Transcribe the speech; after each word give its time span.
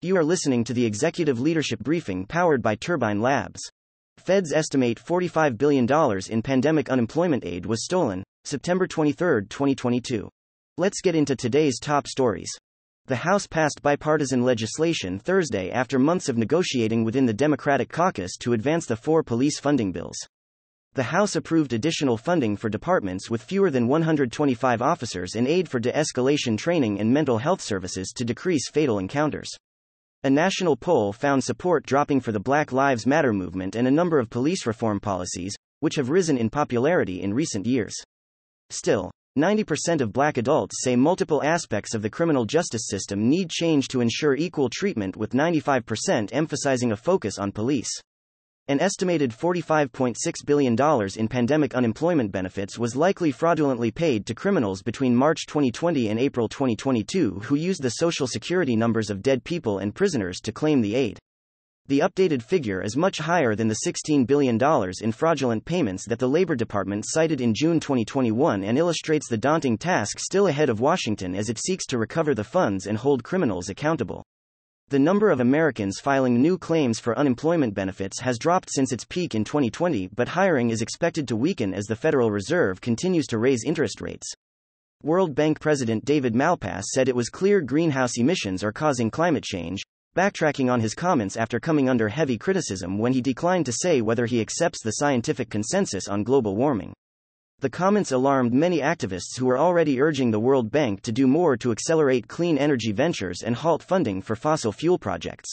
You 0.00 0.16
are 0.16 0.22
listening 0.22 0.62
to 0.64 0.72
the 0.72 0.86
Executive 0.86 1.40
Leadership 1.40 1.80
Briefing 1.80 2.24
powered 2.24 2.62
by 2.62 2.76
Turbine 2.76 3.20
Labs. 3.20 3.60
Feds 4.18 4.52
estimate 4.52 4.98
$45 4.98 5.58
billion 5.58 5.86
in 6.30 6.42
pandemic 6.42 6.88
unemployment 6.88 7.44
aid 7.44 7.66
was 7.66 7.84
stolen, 7.84 8.22
September 8.44 8.86
23, 8.86 9.46
2022. 9.48 10.28
Let's 10.76 11.00
get 11.00 11.16
into 11.16 11.34
today's 11.34 11.80
top 11.80 12.06
stories. 12.06 12.50
The 13.06 13.16
House 13.16 13.48
passed 13.48 13.82
bipartisan 13.82 14.44
legislation 14.44 15.18
Thursday 15.18 15.70
after 15.70 15.98
months 15.98 16.28
of 16.28 16.38
negotiating 16.38 17.02
within 17.02 17.26
the 17.26 17.34
Democratic 17.34 17.88
caucus 17.88 18.36
to 18.38 18.52
advance 18.52 18.86
the 18.86 18.96
four 18.96 19.24
police 19.24 19.58
funding 19.58 19.90
bills. 19.90 20.16
The 20.98 21.04
House 21.14 21.36
approved 21.36 21.72
additional 21.74 22.16
funding 22.16 22.56
for 22.56 22.68
departments 22.68 23.30
with 23.30 23.44
fewer 23.44 23.70
than 23.70 23.86
125 23.86 24.82
officers 24.82 25.36
and 25.36 25.46
aid 25.46 25.68
for 25.68 25.78
de 25.78 25.92
escalation 25.92 26.58
training 26.58 26.98
and 26.98 27.14
mental 27.14 27.38
health 27.38 27.60
services 27.60 28.12
to 28.16 28.24
decrease 28.24 28.68
fatal 28.68 28.98
encounters. 28.98 29.48
A 30.24 30.30
national 30.30 30.74
poll 30.74 31.12
found 31.12 31.44
support 31.44 31.86
dropping 31.86 32.18
for 32.18 32.32
the 32.32 32.40
Black 32.40 32.72
Lives 32.72 33.06
Matter 33.06 33.32
movement 33.32 33.76
and 33.76 33.86
a 33.86 33.92
number 33.92 34.18
of 34.18 34.28
police 34.28 34.66
reform 34.66 34.98
policies, 34.98 35.54
which 35.78 35.94
have 35.94 36.10
risen 36.10 36.36
in 36.36 36.50
popularity 36.50 37.22
in 37.22 37.32
recent 37.32 37.64
years. 37.64 37.94
Still, 38.68 39.12
90% 39.38 40.00
of 40.00 40.12
black 40.12 40.36
adults 40.36 40.82
say 40.82 40.96
multiple 40.96 41.44
aspects 41.44 41.94
of 41.94 42.02
the 42.02 42.10
criminal 42.10 42.44
justice 42.44 42.88
system 42.88 43.28
need 43.28 43.50
change 43.50 43.86
to 43.86 44.00
ensure 44.00 44.34
equal 44.34 44.68
treatment, 44.68 45.16
with 45.16 45.30
95% 45.30 46.30
emphasizing 46.32 46.90
a 46.90 46.96
focus 46.96 47.38
on 47.38 47.52
police. 47.52 48.00
An 48.70 48.80
estimated 48.80 49.30
$45.6 49.30 50.14
billion 50.44 50.76
in 51.16 51.26
pandemic 51.26 51.74
unemployment 51.74 52.30
benefits 52.30 52.78
was 52.78 52.94
likely 52.94 53.32
fraudulently 53.32 53.90
paid 53.90 54.26
to 54.26 54.34
criminals 54.34 54.82
between 54.82 55.16
March 55.16 55.46
2020 55.46 56.10
and 56.10 56.20
April 56.20 56.50
2022 56.50 57.40
who 57.44 57.54
used 57.54 57.82
the 57.82 57.88
social 57.88 58.26
security 58.26 58.76
numbers 58.76 59.08
of 59.08 59.22
dead 59.22 59.42
people 59.42 59.78
and 59.78 59.94
prisoners 59.94 60.38
to 60.40 60.52
claim 60.52 60.82
the 60.82 60.94
aid. 60.94 61.18
The 61.86 62.00
updated 62.00 62.42
figure 62.42 62.82
is 62.82 62.94
much 62.94 63.16
higher 63.16 63.54
than 63.54 63.68
the 63.68 63.78
$16 63.86 64.26
billion 64.26 64.60
in 65.00 65.12
fraudulent 65.12 65.64
payments 65.64 66.04
that 66.04 66.18
the 66.18 66.28
Labor 66.28 66.54
Department 66.54 67.06
cited 67.08 67.40
in 67.40 67.54
June 67.54 67.80
2021 67.80 68.64
and 68.64 68.76
illustrates 68.76 69.30
the 69.30 69.38
daunting 69.38 69.78
task 69.78 70.18
still 70.18 70.48
ahead 70.48 70.68
of 70.68 70.78
Washington 70.78 71.34
as 71.34 71.48
it 71.48 71.58
seeks 71.58 71.86
to 71.86 71.96
recover 71.96 72.34
the 72.34 72.44
funds 72.44 72.86
and 72.86 72.98
hold 72.98 73.24
criminals 73.24 73.70
accountable. 73.70 74.26
The 74.90 74.98
number 74.98 75.30
of 75.30 75.40
Americans 75.40 76.00
filing 76.00 76.40
new 76.40 76.56
claims 76.56 76.98
for 76.98 77.18
unemployment 77.18 77.74
benefits 77.74 78.20
has 78.20 78.38
dropped 78.38 78.70
since 78.72 78.90
its 78.90 79.04
peak 79.04 79.34
in 79.34 79.44
2020, 79.44 80.08
but 80.16 80.28
hiring 80.28 80.70
is 80.70 80.80
expected 80.80 81.28
to 81.28 81.36
weaken 81.36 81.74
as 81.74 81.84
the 81.84 81.94
Federal 81.94 82.30
Reserve 82.30 82.80
continues 82.80 83.26
to 83.26 83.36
raise 83.36 83.64
interest 83.64 84.00
rates. 84.00 84.32
World 85.02 85.34
Bank 85.34 85.60
President 85.60 86.06
David 86.06 86.34
Malpass 86.34 86.84
said 86.94 87.06
it 87.06 87.14
was 87.14 87.28
clear 87.28 87.60
greenhouse 87.60 88.16
emissions 88.16 88.64
are 88.64 88.72
causing 88.72 89.10
climate 89.10 89.44
change, 89.44 89.82
backtracking 90.16 90.72
on 90.72 90.80
his 90.80 90.94
comments 90.94 91.36
after 91.36 91.60
coming 91.60 91.90
under 91.90 92.08
heavy 92.08 92.38
criticism 92.38 92.96
when 92.96 93.12
he 93.12 93.20
declined 93.20 93.66
to 93.66 93.72
say 93.72 94.00
whether 94.00 94.24
he 94.24 94.40
accepts 94.40 94.82
the 94.82 94.92
scientific 94.92 95.50
consensus 95.50 96.08
on 96.08 96.24
global 96.24 96.56
warming. 96.56 96.94
The 97.60 97.68
comments 97.68 98.12
alarmed 98.12 98.52
many 98.52 98.78
activists 98.78 99.36
who 99.36 99.46
were 99.46 99.58
already 99.58 100.00
urging 100.00 100.30
the 100.30 100.38
World 100.38 100.70
Bank 100.70 101.02
to 101.02 101.10
do 101.10 101.26
more 101.26 101.56
to 101.56 101.72
accelerate 101.72 102.28
clean 102.28 102.56
energy 102.56 102.92
ventures 102.92 103.42
and 103.42 103.56
halt 103.56 103.82
funding 103.82 104.22
for 104.22 104.36
fossil 104.36 104.70
fuel 104.70 104.96
projects. 104.96 105.52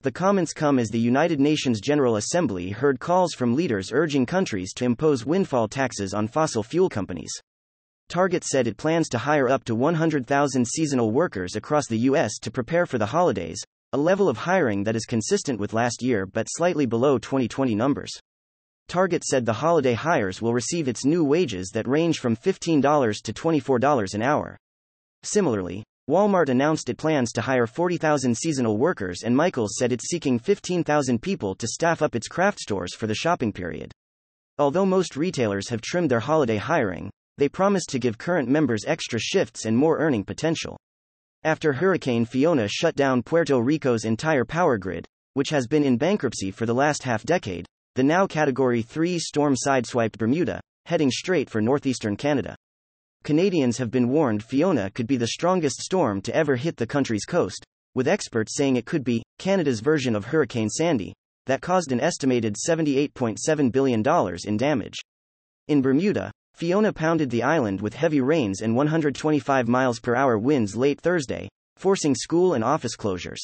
The 0.00 0.10
comments 0.10 0.54
come 0.54 0.78
as 0.78 0.88
the 0.88 0.98
United 0.98 1.38
Nations 1.38 1.82
General 1.82 2.16
Assembly 2.16 2.70
heard 2.70 3.00
calls 3.00 3.34
from 3.34 3.54
leaders 3.54 3.92
urging 3.92 4.24
countries 4.24 4.72
to 4.76 4.86
impose 4.86 5.26
windfall 5.26 5.68
taxes 5.68 6.14
on 6.14 6.26
fossil 6.26 6.62
fuel 6.62 6.88
companies. 6.88 7.32
Target 8.08 8.42
said 8.42 8.66
it 8.66 8.78
plans 8.78 9.06
to 9.10 9.18
hire 9.18 9.50
up 9.50 9.64
to 9.64 9.74
100,000 9.74 10.66
seasonal 10.66 11.10
workers 11.10 11.54
across 11.54 11.86
the 11.86 11.98
U.S. 11.98 12.38
to 12.38 12.50
prepare 12.50 12.86
for 12.86 12.96
the 12.96 13.04
holidays, 13.04 13.62
a 13.92 13.98
level 13.98 14.30
of 14.30 14.38
hiring 14.38 14.84
that 14.84 14.96
is 14.96 15.04
consistent 15.04 15.60
with 15.60 15.74
last 15.74 16.02
year 16.02 16.24
but 16.24 16.46
slightly 16.48 16.86
below 16.86 17.18
2020 17.18 17.74
numbers. 17.74 18.18
Target 18.88 19.24
said 19.24 19.44
the 19.44 19.52
holiday 19.52 19.94
hires 19.94 20.40
will 20.40 20.54
receive 20.54 20.86
its 20.86 21.04
new 21.04 21.24
wages 21.24 21.70
that 21.74 21.88
range 21.88 22.18
from 22.20 22.36
$15 22.36 23.22
to 23.22 23.32
$24 23.32 24.14
an 24.14 24.22
hour. 24.22 24.56
Similarly, 25.22 25.82
Walmart 26.08 26.48
announced 26.48 26.88
it 26.88 26.98
plans 26.98 27.32
to 27.32 27.40
hire 27.40 27.66
40,000 27.66 28.36
seasonal 28.36 28.78
workers, 28.78 29.24
and 29.24 29.36
Michaels 29.36 29.74
said 29.76 29.90
it's 29.90 30.08
seeking 30.08 30.38
15,000 30.38 31.20
people 31.20 31.56
to 31.56 31.66
staff 31.66 32.00
up 32.00 32.14
its 32.14 32.28
craft 32.28 32.60
stores 32.60 32.94
for 32.94 33.08
the 33.08 33.14
shopping 33.14 33.52
period. 33.52 33.90
Although 34.56 34.86
most 34.86 35.16
retailers 35.16 35.68
have 35.68 35.80
trimmed 35.80 36.10
their 36.10 36.20
holiday 36.20 36.58
hiring, 36.58 37.10
they 37.38 37.48
promised 37.48 37.88
to 37.88 37.98
give 37.98 38.18
current 38.18 38.48
members 38.48 38.84
extra 38.86 39.18
shifts 39.18 39.64
and 39.64 39.76
more 39.76 39.98
earning 39.98 40.24
potential. 40.24 40.78
After 41.42 41.72
Hurricane 41.72 42.24
Fiona 42.24 42.68
shut 42.68 42.94
down 42.94 43.24
Puerto 43.24 43.60
Rico's 43.60 44.04
entire 44.04 44.44
power 44.44 44.78
grid, 44.78 45.06
which 45.34 45.50
has 45.50 45.66
been 45.66 45.82
in 45.82 45.98
bankruptcy 45.98 46.52
for 46.52 46.66
the 46.66 46.74
last 46.74 47.02
half 47.02 47.24
decade, 47.24 47.66
the 47.96 48.02
now 48.02 48.26
Category 48.26 48.82
3 48.82 49.18
storm 49.18 49.54
sideswiped 49.54 50.18
Bermuda, 50.18 50.60
heading 50.84 51.10
straight 51.10 51.48
for 51.48 51.62
northeastern 51.62 52.14
Canada. 52.14 52.54
Canadians 53.24 53.78
have 53.78 53.90
been 53.90 54.10
warned 54.10 54.44
Fiona 54.44 54.90
could 54.90 55.06
be 55.06 55.16
the 55.16 55.28
strongest 55.28 55.80
storm 55.80 56.20
to 56.20 56.36
ever 56.36 56.56
hit 56.56 56.76
the 56.76 56.86
country's 56.86 57.24
coast, 57.24 57.64
with 57.94 58.06
experts 58.06 58.54
saying 58.54 58.76
it 58.76 58.84
could 58.84 59.02
be 59.02 59.22
Canada's 59.38 59.80
version 59.80 60.14
of 60.14 60.26
Hurricane 60.26 60.68
Sandy, 60.68 61.14
that 61.46 61.62
caused 61.62 61.90
an 61.90 62.02
estimated 62.02 62.54
$78.7 62.68 63.72
billion 63.72 64.04
in 64.44 64.56
damage. 64.58 64.98
In 65.68 65.80
Bermuda, 65.80 66.30
Fiona 66.52 66.92
pounded 66.92 67.30
the 67.30 67.44
island 67.44 67.80
with 67.80 67.94
heavy 67.94 68.20
rains 68.20 68.60
and 68.60 68.76
125 68.76 69.68
miles 69.68 70.00
per 70.00 70.14
hour 70.14 70.38
winds 70.38 70.76
late 70.76 71.00
Thursday, 71.00 71.48
forcing 71.78 72.14
school 72.14 72.52
and 72.52 72.62
office 72.62 72.94
closures. 72.94 73.40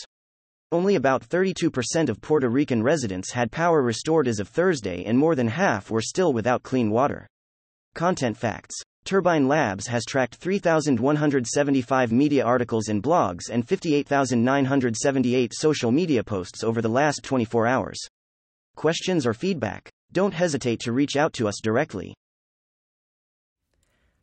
Only 0.72 0.94
about 0.94 1.28
32% 1.28 2.09
of 2.09 2.22
Puerto 2.22 2.49
Rican 2.49 2.83
residents 2.83 3.31
had 3.31 3.53
power 3.53 3.83
restored 3.83 4.27
as 4.27 4.41
of 4.41 4.49
Thursday, 4.49 5.05
and 5.05 5.19
more 5.19 5.34
than 5.34 5.49
half 5.49 5.91
were 5.91 6.00
still 6.00 6.33
without 6.33 6.62
clean 6.62 6.91
water. 6.91 7.28
Content 7.94 8.38
facts 8.38 8.75
Turbine 9.05 9.47
Labs 9.49 9.87
has 9.88 10.06
tracked 10.06 10.37
3,175 10.37 12.10
media 12.10 12.43
articles 12.43 12.88
and 12.88 13.03
blogs 13.03 13.50
and 13.50 13.69
58,978 13.69 15.53
social 15.55 15.93
media 15.93 16.25
posts 16.25 16.65
over 16.65 16.81
the 16.81 16.89
last 16.89 17.22
24 17.22 17.66
hours. 17.66 18.00
Questions 18.75 19.27
or 19.27 19.34
feedback? 19.34 19.91
Don't 20.10 20.33
hesitate 20.33 20.81
to 20.81 20.93
reach 20.93 21.16
out 21.16 21.34
to 21.34 21.49
us 21.49 21.60
directly. 21.62 22.15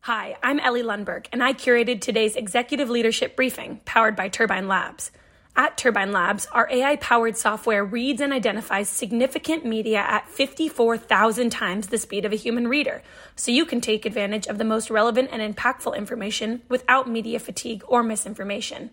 Hi, 0.01 0.35
I'm 0.41 0.59
Ellie 0.59 0.81
Lundberg, 0.81 1.27
and 1.31 1.43
I 1.43 1.53
curated 1.53 2.01
today's 2.01 2.35
executive 2.35 2.89
leadership 2.89 3.35
briefing 3.35 3.81
powered 3.85 4.15
by 4.15 4.29
Turbine 4.29 4.67
Labs. 4.67 5.11
At 5.59 5.75
Turbine 5.75 6.13
Labs, 6.13 6.47
our 6.53 6.69
AI 6.71 6.95
powered 6.95 7.35
software 7.35 7.83
reads 7.83 8.21
and 8.21 8.31
identifies 8.31 8.87
significant 8.87 9.65
media 9.65 9.97
at 9.97 10.29
54,000 10.29 11.49
times 11.49 11.87
the 11.87 11.97
speed 11.97 12.23
of 12.23 12.31
a 12.31 12.37
human 12.37 12.69
reader, 12.69 13.01
so 13.35 13.51
you 13.51 13.65
can 13.65 13.81
take 13.81 14.05
advantage 14.05 14.47
of 14.47 14.57
the 14.57 14.63
most 14.63 14.89
relevant 14.89 15.27
and 15.33 15.41
impactful 15.41 15.97
information 15.97 16.61
without 16.69 17.09
media 17.09 17.39
fatigue 17.39 17.83
or 17.89 18.03
misinformation. 18.03 18.91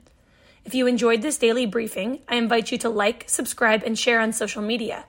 If 0.65 0.75
you 0.75 0.89
enjoyed 0.89 1.23
this 1.23 1.39
daily 1.39 1.67
briefing, 1.67 2.23
I 2.29 2.35
invite 2.35 2.73
you 2.73 2.79
to 2.79 2.89
like, 2.89 3.27
subscribe, 3.29 3.85
and 3.85 3.97
share 3.97 4.21
on 4.21 4.33
social 4.33 4.61
media. 4.61 5.05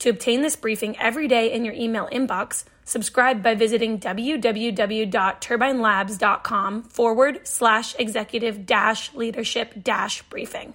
To 0.00 0.10
obtain 0.10 0.42
this 0.42 0.56
briefing 0.56 0.98
every 0.98 1.28
day 1.28 1.50
in 1.50 1.64
your 1.64 1.72
email 1.72 2.10
inbox, 2.12 2.64
subscribe 2.84 3.42
by 3.42 3.54
visiting 3.54 4.00
www.turbinelabs.com 4.00 6.82
forward 6.82 7.40
slash 7.44 7.94
executive 7.98 8.66
dash 8.66 9.14
leadership 9.14 9.82
dash 9.82 10.20
briefing. 10.24 10.74